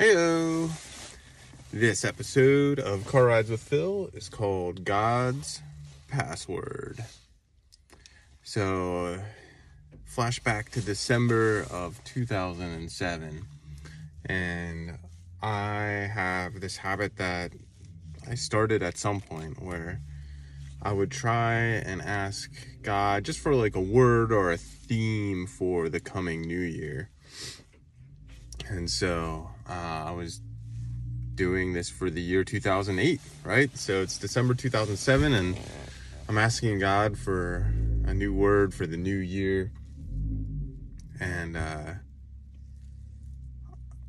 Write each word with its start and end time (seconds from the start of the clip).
Heyo! 0.00 0.70
This 1.74 2.06
episode 2.06 2.78
of 2.78 3.06
Car 3.06 3.26
Rides 3.26 3.50
with 3.50 3.60
Phil 3.60 4.08
is 4.14 4.30
called 4.30 4.82
God's 4.82 5.60
Password. 6.08 7.04
So, 8.42 9.22
flashback 10.10 10.70
to 10.70 10.80
December 10.80 11.66
of 11.70 12.02
2007, 12.04 13.42
and 14.24 14.98
I 15.42 16.08
have 16.14 16.62
this 16.62 16.78
habit 16.78 17.18
that 17.18 17.52
I 18.26 18.36
started 18.36 18.82
at 18.82 18.96
some 18.96 19.20
point 19.20 19.60
where 19.60 20.00
I 20.80 20.94
would 20.94 21.10
try 21.10 21.56
and 21.56 22.00
ask 22.00 22.50
God 22.80 23.24
just 23.24 23.38
for 23.38 23.54
like 23.54 23.76
a 23.76 23.82
word 23.82 24.32
or 24.32 24.50
a 24.50 24.56
theme 24.56 25.46
for 25.46 25.90
the 25.90 26.00
coming 26.00 26.40
new 26.40 26.58
year. 26.58 27.10
And 28.66 28.88
so 28.88 29.50
uh, 29.70 30.04
I 30.08 30.10
was 30.10 30.40
doing 31.36 31.72
this 31.72 31.88
for 31.88 32.10
the 32.10 32.20
year 32.20 32.44
2008, 32.44 33.20
right? 33.44 33.76
So 33.78 34.02
it's 34.02 34.18
December 34.18 34.54
2007, 34.54 35.32
and 35.32 35.56
I'm 36.28 36.38
asking 36.38 36.80
God 36.80 37.16
for 37.16 37.72
a 38.04 38.12
new 38.12 38.34
word 38.34 38.74
for 38.74 38.86
the 38.86 38.96
new 38.96 39.16
year. 39.16 39.70
And 41.20 41.56
uh, 41.56 41.94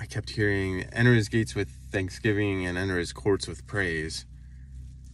I 0.00 0.06
kept 0.06 0.30
hearing, 0.30 0.82
enter 0.92 1.14
his 1.14 1.28
gates 1.28 1.54
with 1.54 1.68
thanksgiving 1.90 2.66
and 2.66 2.76
enter 2.76 2.98
his 2.98 3.12
courts 3.12 3.46
with 3.46 3.66
praise. 3.66 4.26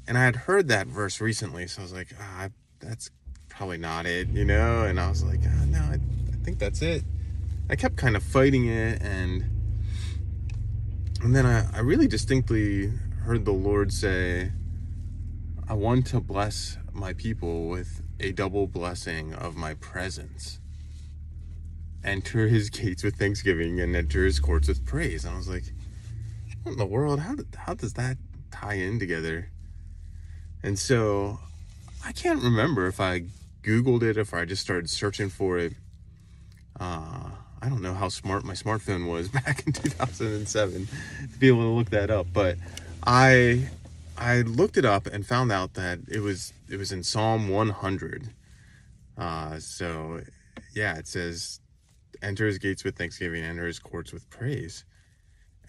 And 0.08 0.16
I 0.16 0.24
had 0.24 0.36
heard 0.36 0.68
that 0.68 0.86
verse 0.86 1.20
recently, 1.20 1.66
so 1.66 1.82
I 1.82 1.84
was 1.84 1.92
like, 1.92 2.08
ah, 2.18 2.48
that's 2.80 3.10
probably 3.48 3.78
not 3.78 4.06
it, 4.06 4.28
you 4.28 4.44
know? 4.44 4.84
And 4.84 4.98
I 4.98 5.10
was 5.10 5.22
like, 5.22 5.40
ah, 5.44 5.64
no, 5.66 5.78
I, 5.78 5.98
I 6.32 6.44
think 6.44 6.58
that's 6.58 6.80
it. 6.80 7.04
I 7.68 7.76
kept 7.76 7.96
kind 7.96 8.16
of 8.16 8.22
fighting 8.22 8.66
it 8.66 9.02
and 9.02 9.59
and 11.22 11.36
then 11.36 11.46
I, 11.46 11.66
I 11.76 11.80
really 11.80 12.08
distinctly 12.08 12.92
heard 13.24 13.44
the 13.44 13.52
Lord 13.52 13.92
say, 13.92 14.52
I 15.68 15.74
want 15.74 16.06
to 16.08 16.20
bless 16.20 16.78
my 16.92 17.12
people 17.12 17.68
with 17.68 18.02
a 18.18 18.32
double 18.32 18.66
blessing 18.66 19.34
of 19.34 19.56
my 19.56 19.74
presence. 19.74 20.58
Enter 22.02 22.48
his 22.48 22.70
gates 22.70 23.04
with 23.04 23.16
thanksgiving 23.16 23.80
and 23.80 23.94
enter 23.94 24.24
his 24.24 24.40
courts 24.40 24.68
with 24.68 24.84
praise. 24.86 25.24
And 25.24 25.34
I 25.34 25.36
was 25.36 25.48
like, 25.48 25.64
what 26.62 26.72
in 26.72 26.78
the 26.78 26.86
world? 26.86 27.20
How, 27.20 27.36
how 27.56 27.74
does 27.74 27.94
that 27.94 28.16
tie 28.50 28.74
in 28.74 28.98
together? 28.98 29.50
And 30.62 30.78
so 30.78 31.38
I 32.04 32.12
can't 32.12 32.42
remember 32.42 32.86
if 32.86 33.00
I 33.00 33.24
Googled 33.62 34.02
it, 34.02 34.16
if 34.16 34.32
I 34.32 34.44
just 34.46 34.62
started 34.62 34.88
searching 34.88 35.28
for 35.28 35.58
it. 35.58 35.74
Uh, 36.78 37.30
I 37.62 37.68
don't 37.68 37.82
know 37.82 37.94
how 37.94 38.08
smart 38.08 38.44
my 38.44 38.54
smartphone 38.54 39.10
was 39.10 39.28
back 39.40 39.66
in 39.66 39.72
2007 39.72 40.86
to 40.86 41.38
be 41.38 41.48
able 41.48 41.62
to 41.62 41.68
look 41.68 41.90
that 41.90 42.10
up, 42.10 42.26
but 42.32 42.56
I 43.04 43.68
I 44.16 44.42
looked 44.42 44.76
it 44.76 44.84
up 44.84 45.06
and 45.06 45.26
found 45.26 45.52
out 45.52 45.74
that 45.74 46.00
it 46.08 46.20
was 46.20 46.52
it 46.68 46.76
was 46.76 46.92
in 46.92 47.02
Psalm 47.02 47.48
100. 47.48 48.28
Uh, 49.16 49.58
so 49.58 50.20
yeah, 50.74 50.96
it 50.96 51.06
says, 51.06 51.60
"Enter 52.22 52.46
his 52.46 52.58
gates 52.58 52.84
with 52.84 52.96
thanksgiving, 52.96 53.42
enter 53.42 53.66
his 53.66 53.78
courts 53.78 54.12
with 54.12 54.28
praise." 54.30 54.84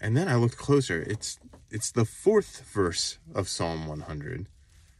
And 0.00 0.16
then 0.16 0.28
I 0.28 0.36
looked 0.36 0.56
closer. 0.56 1.02
It's 1.02 1.38
it's 1.70 1.90
the 1.90 2.04
fourth 2.04 2.62
verse 2.72 3.18
of 3.34 3.48
Psalm 3.48 3.86
100. 3.86 4.46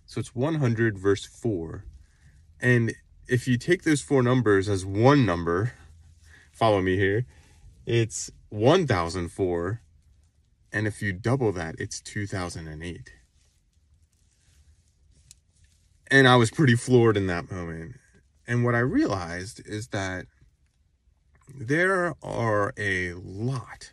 So 0.07 0.21
it's 0.21 0.35
100 0.35 0.99
verse 0.99 1.27
4. 1.27 1.85
And 2.61 2.95
if 3.29 3.49
you 3.49 3.57
take 3.59 3.83
those 3.83 4.01
four 4.01 4.23
numbers 4.23 4.69
as 4.69 4.85
one 4.85 5.27
number, 5.27 5.73
follow 6.63 6.81
me 6.81 6.97
here. 6.97 7.27
It's 7.87 8.31
1004. 8.51 9.83
And 10.73 10.87
if 10.87 11.03
you 11.03 11.13
double 11.13 11.51
that, 11.51 11.75
it's 11.77 12.01
2008. 12.01 13.13
And 16.07 16.29
I 16.29 16.37
was 16.37 16.53
pretty 16.53 16.77
floored 16.77 17.17
in 17.17 17.27
that 17.27 17.51
moment. 17.51 17.97
And 18.47 18.65
what 18.65 18.77
I 18.77 18.79
realized 18.79 19.61
is 19.67 19.89
that 19.89 20.27
there 21.53 22.15
are 22.23 22.73
a 22.79 23.15
lot 23.15 23.93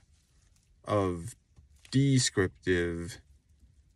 of 0.85 1.35
descriptive 1.89 3.17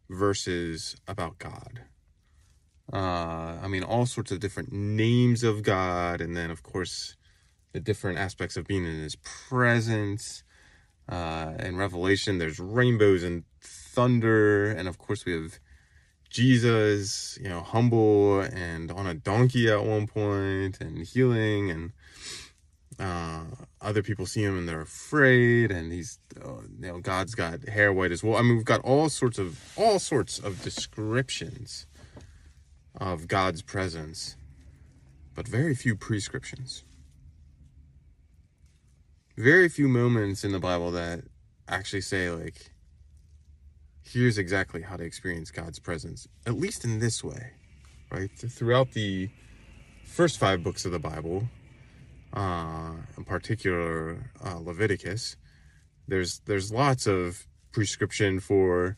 verses 0.10 0.96
about 1.08 1.38
God. 1.38 1.82
Uh, 2.92 3.60
I 3.62 3.68
mean, 3.68 3.84
all 3.84 4.08
sorts 4.08 4.32
of 4.32 4.40
different 4.40 4.74
names 4.74 5.44
of 5.44 5.62
God, 5.62 6.22
and 6.22 6.36
then, 6.36 6.50
of 6.50 6.64
course, 6.64 7.16
the 7.74 7.80
different 7.80 8.20
aspects 8.20 8.56
of 8.56 8.66
being 8.66 8.86
in 8.86 9.02
his 9.02 9.16
presence. 9.16 10.44
Uh, 11.10 11.54
in 11.60 11.76
Revelation, 11.76 12.38
there's 12.38 12.60
rainbows 12.60 13.24
and 13.24 13.44
thunder, 13.60 14.72
and 14.72 14.88
of 14.88 14.98
course, 14.98 15.26
we 15.26 15.34
have 15.34 15.60
Jesus, 16.30 17.38
you 17.42 17.50
know, 17.50 17.60
humble 17.60 18.40
and 18.42 18.90
on 18.92 19.06
a 19.06 19.14
donkey 19.14 19.70
at 19.70 19.84
one 19.84 20.08
point, 20.08 20.80
and 20.80 21.06
healing, 21.06 21.70
and 21.70 21.92
uh, 23.00 23.44
other 23.82 24.02
people 24.02 24.26
see 24.26 24.44
him 24.44 24.58
and 24.58 24.70
they're 24.70 24.82
afraid, 24.82 25.72
and 25.72 25.92
he's, 25.92 26.20
uh, 26.42 26.62
you 26.80 26.88
know, 26.88 27.00
God's 27.00 27.36
got 27.36 27.68
hair 27.68 27.92
white 27.92 28.12
as 28.12 28.24
well. 28.24 28.38
I 28.38 28.42
mean, 28.44 28.56
we've 28.56 28.66
got 28.66 28.82
all 28.82 29.10
sorts 29.10 29.38
of 29.38 29.60
all 29.76 30.00
sorts 30.00 30.40
of 30.40 30.64
descriptions 30.64 31.86
of 32.96 33.28
God's 33.28 33.62
presence, 33.62 34.38
but 35.36 35.48
very 35.48 35.76
few 35.76 35.96
prescriptions 35.96 36.84
very 39.38 39.70
few 39.70 39.88
moments 39.88 40.44
in 40.44 40.52
the 40.52 40.60
Bible 40.60 40.92
that 40.92 41.24
actually 41.68 42.02
say, 42.02 42.30
like, 42.30 42.72
here's 44.04 44.38
exactly 44.38 44.82
how 44.82 44.96
to 44.98 45.04
experience 45.04 45.52
God's 45.52 45.80
presence, 45.80 46.28
at 46.46 46.56
least 46.56 46.84
in 46.84 47.00
this 47.00 47.24
way, 47.24 47.52
right? 48.12 48.30
Throughout 48.36 48.92
the 48.92 49.30
first 50.06 50.38
five 50.38 50.64
books 50.64 50.86
of 50.86 50.92
the 50.92 51.00
Bible, 51.00 51.48
uh, 52.34 52.94
in 53.18 53.24
particular 53.24 54.32
uh, 54.44 54.58
Leviticus, 54.60 55.36
there's 56.08 56.40
there's 56.46 56.72
lots 56.72 57.08
of 57.08 57.48
prescription 57.72 58.40
for 58.40 58.98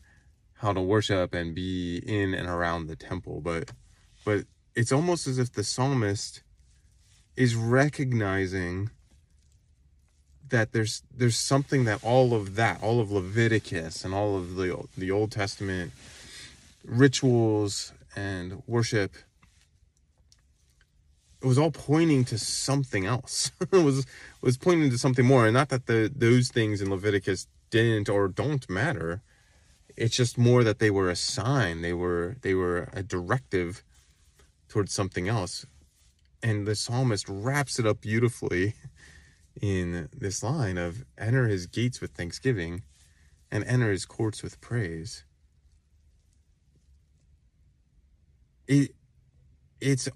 how 0.54 0.72
to 0.72 0.80
worship 0.80 1.34
and 1.34 1.54
be 1.54 1.98
in 1.98 2.34
and 2.34 2.48
around 2.48 2.86
the 2.86 2.96
temple, 2.96 3.40
but 3.40 3.72
but 4.24 4.44
it's 4.74 4.92
almost 4.92 5.26
as 5.26 5.38
if 5.38 5.52
the 5.52 5.64
psalmist 5.64 6.42
is 7.36 7.54
recognizing 7.54 8.90
that 10.50 10.72
there's 10.72 11.02
there's 11.14 11.36
something 11.36 11.84
that 11.84 12.02
all 12.02 12.34
of 12.34 12.56
that, 12.56 12.82
all 12.82 13.00
of 13.00 13.10
Leviticus 13.10 14.04
and 14.04 14.14
all 14.14 14.36
of 14.36 14.56
the 14.56 14.84
the 14.96 15.10
Old 15.10 15.32
Testament 15.32 15.92
rituals 16.84 17.92
and 18.14 18.62
worship 18.66 19.12
it 21.42 21.46
was 21.46 21.58
all 21.58 21.70
pointing 21.70 22.24
to 22.24 22.38
something 22.38 23.06
else. 23.06 23.50
it 23.60 23.72
was 23.72 24.06
was 24.40 24.56
pointing 24.56 24.90
to 24.90 24.98
something 24.98 25.24
more 25.24 25.46
and 25.46 25.54
not 25.54 25.68
that 25.68 25.86
the 25.86 26.10
those 26.14 26.48
things 26.48 26.80
in 26.80 26.90
Leviticus 26.90 27.46
didn't 27.70 28.08
or 28.08 28.28
don't 28.28 28.68
matter. 28.68 29.22
It's 29.96 30.16
just 30.16 30.36
more 30.36 30.62
that 30.64 30.78
they 30.78 30.90
were 30.90 31.08
a 31.08 31.16
sign. 31.16 31.82
They 31.82 31.92
were 31.92 32.36
they 32.42 32.54
were 32.54 32.88
a 32.92 33.02
directive 33.02 33.82
towards 34.68 34.92
something 34.92 35.28
else. 35.28 35.66
And 36.42 36.66
the 36.66 36.74
psalmist 36.74 37.26
wraps 37.28 37.78
it 37.78 37.86
up 37.86 38.00
beautifully 38.00 38.74
in 39.60 40.08
this 40.12 40.42
line 40.42 40.78
of 40.78 41.04
enter 41.18 41.48
his 41.48 41.66
gates 41.66 42.00
with 42.00 42.12
thanksgiving 42.12 42.82
and 43.50 43.64
enter 43.64 43.90
his 43.90 44.04
courts 44.04 44.42
with 44.42 44.60
praise. 44.60 45.24
It 48.66 48.92
it's 49.80 50.08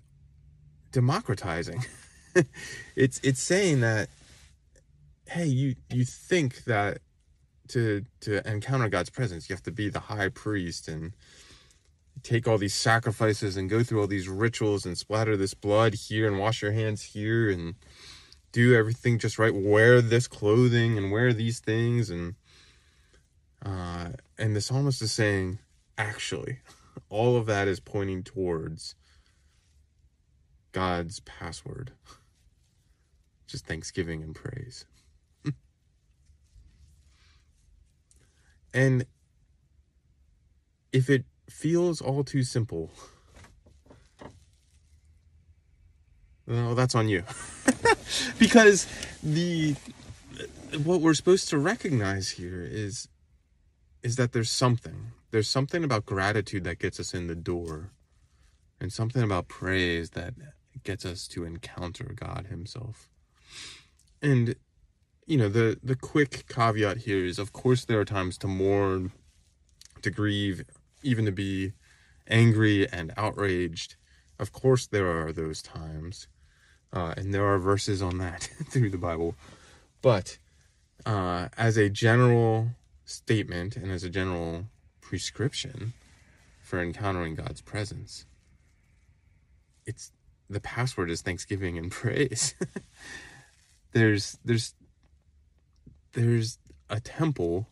democratizing. 0.93 1.85
it's 2.97 3.21
it's 3.23 3.41
saying 3.41 3.81
that 3.81 4.09
hey, 5.29 5.47
you 5.47 5.77
you 5.91 6.05
think 6.05 6.65
that 6.65 6.99
to 7.69 8.05
to 8.21 8.47
encounter 8.49 8.89
God's 8.89 9.11
presence, 9.11 9.49
you 9.49 9.55
have 9.55 9.63
to 9.65 9.73
be 9.73 9.89
the 9.89 10.01
high 10.01 10.29
priest 10.29 10.89
and 10.89 11.13
take 12.23 12.47
all 12.47 12.59
these 12.59 12.75
sacrifices 12.75 13.57
and 13.57 13.71
go 13.71 13.83
through 13.83 14.01
all 14.01 14.07
these 14.07 14.29
rituals 14.29 14.85
and 14.85 14.99
splatter 14.99 15.37
this 15.37 15.55
blood 15.55 15.95
here 15.95 16.27
and 16.27 16.39
wash 16.39 16.61
your 16.63 16.73
hands 16.73 17.03
here 17.03 17.49
and 17.49 17.75
do 18.53 18.75
everything 18.75 19.19
just 19.19 19.39
right 19.39 19.55
wear 19.55 20.01
this 20.01 20.27
clothing 20.27 20.99
and 20.99 21.11
wear 21.13 21.33
these 21.33 21.61
things 21.61 22.11
and 22.11 22.35
uh 23.65 24.09
and 24.39 24.57
the 24.57 24.61
psalmist 24.61 25.03
is 25.03 25.13
saying 25.13 25.59
actually 25.97 26.59
all 27.09 27.37
of 27.37 27.47
that 27.47 27.69
is 27.69 27.81
pointing 27.81 28.23
towards 28.23 28.95
god's 30.73 31.21
password. 31.21 31.93
Just 33.47 33.67
thanksgiving 33.67 34.23
and 34.23 34.35
praise. 34.35 34.87
And 38.73 39.05
if 40.93 41.11
it 41.11 41.25
feels 41.49 42.01
all 42.01 42.23
too 42.23 42.45
simple 42.45 42.93
well 46.51 46.75
that's 46.75 46.95
on 46.95 47.09
you 47.09 47.23
because 48.39 48.87
the 49.23 49.75
what 50.85 51.01
we're 51.01 51.15
supposed 51.15 51.49
to 51.49 51.59
recognize 51.59 52.31
here 52.31 52.67
is 52.69 53.09
is 54.03 54.17
that 54.17 54.33
there's 54.33 54.51
something. 54.51 55.13
There's 55.31 55.49
something 55.49 55.85
about 55.85 56.07
gratitude 56.07 56.65
that 56.65 56.79
gets 56.79 56.99
us 56.99 57.13
in 57.15 57.27
the 57.27 57.35
door. 57.35 57.91
And 58.81 58.93
something 58.93 59.23
about 59.23 59.47
praise 59.47 60.11
that 60.11 60.33
gets 60.85 61.05
us 61.05 61.29
to 61.29 61.45
encounter 61.45 62.13
God 62.15 62.47
himself. 62.49 63.11
And 64.23 64.55
you 65.27 65.37
know, 65.37 65.49
the 65.49 65.79
the 65.83 65.97
quick 65.97 66.47
caveat 66.49 66.99
here 66.99 67.25
is 67.25 67.39
of 67.39 67.53
course 67.53 67.85
there 67.85 68.01
are 68.01 68.07
times 68.07 68.39
to 68.39 68.47
mourn, 68.47 69.13
to 70.03 70.11
grieve, 70.11 70.65
even 71.03 71.27
to 71.27 71.33
be 71.33 71.73
angry 72.27 72.89
and 72.91 73.13
outraged. 73.17 73.97
Of 74.39 74.53
course 74.53 74.87
there 74.87 75.09
are 75.09 75.33
those 75.33 75.61
times. 75.61 76.27
Uh, 76.93 77.15
and 77.17 77.33
there 77.33 77.45
are 77.45 77.59
verses 77.59 78.03
on 78.03 78.19
that 78.19 78.51
through 78.71 78.91
the 78.91 78.99
Bible. 78.99 79.35
But 80.03 80.39
uh, 81.07 81.49
as 81.57 81.77
a 81.77 81.89
general 81.89 82.71
statement 83.05 83.77
and 83.77 83.91
as 83.91 84.05
a 84.05 84.11
general 84.11 84.67
prescription 85.01 85.93
for 86.63 86.81
encountering 86.81 87.35
God's 87.35 87.61
presence, 87.61 88.27
it's 89.87 90.13
the 90.49 90.61
password 90.61 91.11
is 91.11 91.23
thanksgiving 91.23 91.79
and 91.79 91.91
praise. 91.91 92.55
there's 93.93 94.39
there's 94.45 94.75
there's 96.13 96.59
a 96.89 97.01
temple 97.01 97.69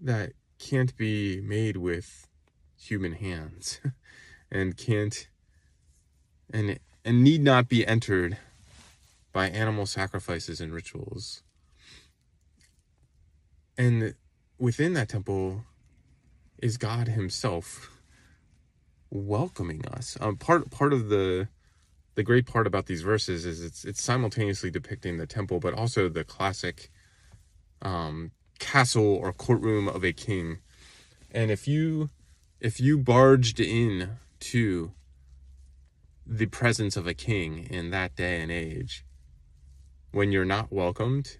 that 0.00 0.32
can't 0.58 0.96
be 0.96 1.40
made 1.40 1.76
with 1.76 2.26
human 2.76 3.12
hands 3.12 3.80
and 4.50 4.76
can't 4.76 5.28
and 6.52 6.78
and 7.04 7.22
need 7.22 7.42
not 7.42 7.68
be 7.68 7.86
entered 7.86 8.38
by 9.32 9.48
animal 9.48 9.86
sacrifices 9.86 10.60
and 10.60 10.72
rituals. 10.72 11.42
And 13.76 14.14
within 14.58 14.94
that 14.94 15.08
temple 15.08 15.64
is 16.58 16.76
God 16.76 17.08
Himself 17.08 17.90
welcoming 19.10 19.86
us. 19.86 20.16
Um, 20.20 20.36
part 20.36 20.70
part 20.70 20.92
of 20.92 21.08
the 21.08 21.48
the 22.14 22.22
great 22.22 22.46
part 22.46 22.66
about 22.66 22.86
these 22.86 23.02
verses 23.02 23.44
is 23.44 23.62
it's 23.62 23.84
it's 23.84 24.02
simultaneously 24.02 24.70
depicting 24.70 25.18
the 25.18 25.26
temple, 25.26 25.60
but 25.60 25.74
also 25.74 26.08
the 26.08 26.24
classic 26.24 26.90
um, 27.82 28.30
castle 28.58 29.06
or 29.06 29.32
courtroom 29.32 29.88
of 29.88 30.04
a 30.04 30.12
king. 30.12 30.58
And 31.32 31.50
if 31.50 31.66
you 31.66 32.10
if 32.60 32.80
you 32.80 32.98
barged 32.98 33.60
in 33.60 34.10
to 34.40 34.92
the 36.26 36.46
presence 36.46 36.96
of 36.96 37.06
a 37.06 37.14
king 37.14 37.66
in 37.70 37.90
that 37.90 38.16
day 38.16 38.40
and 38.40 38.50
age, 38.50 39.04
when 40.12 40.32
you're 40.32 40.44
not 40.44 40.72
welcomed, 40.72 41.38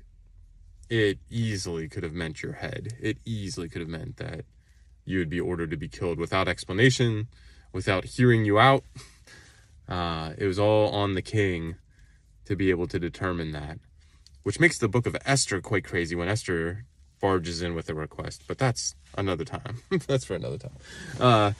it 0.90 1.18
easily 1.30 1.88
could 1.88 2.02
have 2.02 2.12
meant 2.12 2.42
your 2.42 2.54
head. 2.54 2.94
It 3.00 3.18
easily 3.24 3.68
could 3.68 3.80
have 3.80 3.88
meant 3.88 4.16
that 4.18 4.44
you 5.04 5.18
would 5.18 5.30
be 5.30 5.40
ordered 5.40 5.70
to 5.70 5.76
be 5.76 5.88
killed 5.88 6.18
without 6.18 6.48
explanation, 6.48 7.28
without 7.72 8.04
hearing 8.04 8.44
you 8.44 8.58
out. 8.58 8.84
Uh, 9.86 10.32
it 10.38 10.46
was 10.46 10.58
all 10.58 10.88
on 10.94 11.12
the 11.12 11.20
king 11.20 11.76
to 12.46 12.56
be 12.56 12.70
able 12.70 12.86
to 12.86 12.98
determine 12.98 13.52
that, 13.52 13.78
which 14.42 14.58
makes 14.58 14.78
the 14.78 14.88
book 14.88 15.04
of 15.04 15.14
Esther 15.26 15.60
quite 15.60 15.84
crazy 15.84 16.14
when 16.14 16.26
Esther 16.26 16.86
barges 17.20 17.60
in 17.60 17.74
with 17.74 17.90
a 17.90 17.94
request. 17.94 18.44
But 18.48 18.56
that's 18.56 18.94
another 19.18 19.44
time. 19.44 19.82
that's 20.06 20.24
for 20.24 20.34
another 20.34 20.56
time. 20.56 20.76
Uh, 21.20 21.52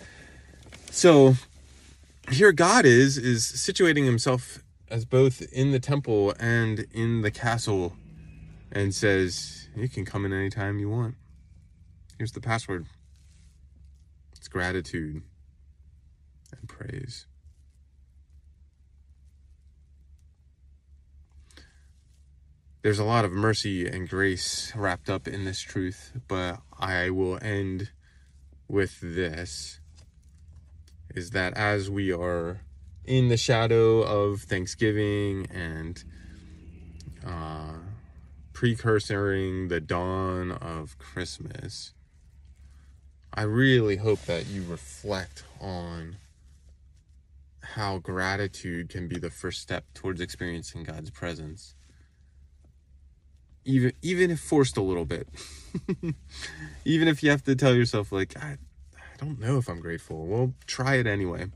so 0.91 1.35
here 2.31 2.53
God 2.53 2.85
is 2.87 3.19
is 3.19 3.45
situating 3.45 4.05
himself 4.05 4.63
as 4.89 5.05
both 5.05 5.43
in 5.53 5.71
the 5.71 5.81
temple 5.81 6.35
and 6.39 6.87
in 6.93 7.23
the 7.23 7.31
castle 7.31 7.97
and 8.73 8.95
says, 8.95 9.69
You 9.77 9.89
can 9.89 10.05
come 10.05 10.25
in 10.25 10.33
anytime 10.33 10.79
you 10.79 10.89
want. 10.89 11.17
Here's 12.19 12.33
the 12.33 12.41
password 12.41 12.87
it's 14.37 14.49
gratitude 14.49 15.23
and 16.53 16.69
praise. 16.69 17.27
There's 22.83 22.99
a 22.99 23.05
lot 23.05 23.25
of 23.25 23.33
mercy 23.33 23.89
and 23.89 24.07
grace 24.07 24.71
wrapped 24.77 25.09
up 25.09 25.27
in 25.27 25.47
this 25.47 25.61
truth, 25.61 26.13
but 26.29 26.61
I 26.79 27.09
will 27.09 27.39
end 27.41 27.91
with 28.69 28.99
this 29.01 29.81
is 31.15 31.31
that 31.31 31.55
as 31.57 31.89
we 31.89 32.13
are 32.13 32.61
in 33.05 33.29
the 33.29 33.37
shadow 33.37 34.03
of 34.03 34.43
Thanksgiving 34.43 35.47
and 35.47 36.03
uh, 37.25 37.75
precursoring 38.53 39.69
the 39.69 39.81
dawn 39.81 40.51
of 40.51 40.99
Christmas, 40.99 41.93
I 43.33 43.43
really 43.43 43.97
hope 43.97 44.23
that 44.23 44.47
you 44.47 44.65
reflect 44.69 45.45
on 45.61 46.17
how 47.63 47.99
gratitude 47.99 48.89
can 48.89 49.09
be 49.09 49.19
the 49.19 49.31
first 49.31 49.61
step 49.61 49.85
towards 49.95 50.21
experiencing 50.21 50.85
God's 50.85 51.11
presence. 51.11 51.75
Even 53.65 53.93
even 54.03 54.31
if 54.31 54.41
forced 54.41 54.77
a 54.77 54.83
little 54.83 55.07
bit. 55.07 55.27
even 56.85 57.09
if 57.09 57.23
you 57.23 57.31
have 57.31 57.43
to 57.45 57.57
tell 57.57 57.75
yourself 57.75 58.13
like 58.13 58.35
I 59.25 59.27
don't 59.27 59.41
know 59.41 59.57
if 59.57 59.71
I'm 59.71 59.81
grateful. 59.81 60.27
Well, 60.27 60.53
try 60.67 60.97
it 60.97 61.07
anyway. 61.07 61.47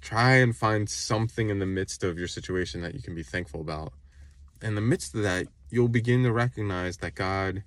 Try 0.00 0.36
and 0.36 0.56
find 0.56 0.88
something 0.88 1.50
in 1.50 1.58
the 1.58 1.66
midst 1.66 2.04
of 2.04 2.20
your 2.20 2.28
situation 2.28 2.82
that 2.82 2.94
you 2.94 3.02
can 3.02 3.16
be 3.16 3.24
thankful 3.24 3.60
about. 3.60 3.92
In 4.62 4.76
the 4.76 4.80
midst 4.80 5.12
of 5.16 5.24
that, 5.24 5.48
you'll 5.70 5.88
begin 5.88 6.22
to 6.22 6.30
recognize 6.30 6.98
that 6.98 7.16
God 7.16 7.64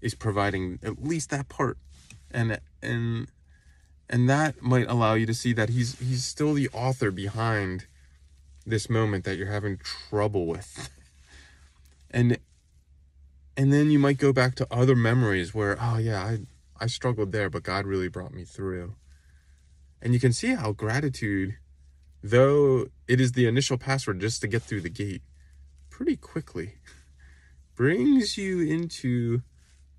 is 0.00 0.16
providing 0.16 0.80
at 0.82 1.00
least 1.04 1.30
that 1.30 1.48
part. 1.48 1.78
And 2.32 2.58
and 2.82 3.28
and 4.08 4.28
that 4.28 4.60
might 4.60 4.88
allow 4.88 5.14
you 5.14 5.26
to 5.26 5.34
see 5.34 5.52
that 5.52 5.68
he's 5.68 5.96
he's 6.00 6.24
still 6.24 6.52
the 6.52 6.68
author 6.72 7.12
behind 7.12 7.86
this 8.66 8.90
moment 8.90 9.22
that 9.24 9.36
you're 9.36 9.52
having 9.52 9.76
trouble 9.76 10.46
with. 10.46 10.90
And 12.10 12.38
and 13.56 13.72
then 13.72 13.92
you 13.92 14.00
might 14.00 14.18
go 14.18 14.32
back 14.32 14.56
to 14.56 14.66
other 14.68 14.96
memories 14.96 15.54
where 15.54 15.78
oh 15.80 15.98
yeah, 15.98 16.24
I 16.24 16.40
I 16.80 16.86
struggled 16.86 17.32
there, 17.32 17.50
but 17.50 17.62
God 17.62 17.86
really 17.86 18.08
brought 18.08 18.32
me 18.32 18.44
through. 18.44 18.94
And 20.00 20.14
you 20.14 20.20
can 20.20 20.32
see 20.32 20.54
how 20.54 20.72
gratitude, 20.72 21.56
though 22.22 22.86
it 23.06 23.20
is 23.20 23.32
the 23.32 23.46
initial 23.46 23.76
password 23.76 24.20
just 24.20 24.40
to 24.40 24.48
get 24.48 24.62
through 24.62 24.80
the 24.80 24.88
gate, 24.88 25.22
pretty 25.90 26.16
quickly 26.16 26.76
brings 27.74 28.38
you 28.38 28.60
into 28.60 29.42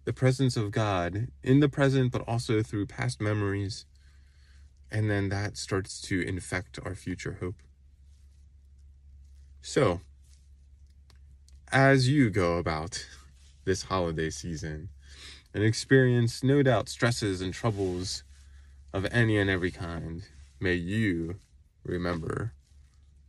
the 0.06 0.14
presence 0.14 0.58
of 0.58 0.72
God 0.72 1.28
in 1.44 1.60
the 1.60 1.70
present, 1.70 2.12
but 2.12 2.28
also 2.28 2.64
through 2.64 2.88
past 2.88 3.22
memories. 3.22 3.86
And 4.90 5.10
then 5.10 5.30
that 5.30 5.58
starts 5.58 6.02
to 6.02 6.20
infect 6.22 6.80
our 6.84 6.96
future 6.96 7.38
hope. 7.40 7.62
So, 9.62 10.02
as 11.72 12.10
you 12.10 12.32
go 12.32 12.58
about 12.58 13.06
this 13.64 13.84
holiday 13.84 14.32
season, 14.32 14.90
and 15.53 15.63
experience 15.63 16.43
no 16.43 16.63
doubt 16.63 16.89
stresses 16.89 17.41
and 17.41 17.53
troubles 17.53 18.24
of 18.93 19.05
any 19.12 19.38
and 19.38 19.50
every 19.50 19.72
kind, 19.72 20.24
may 20.60 20.74
you 20.74 21.36
remember 21.84 22.53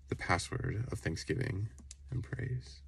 the 0.09 0.17
password 0.17 0.85
of 0.93 0.99
thanksgiving 0.99 1.69
and 2.11 2.23
praise. 2.23 2.83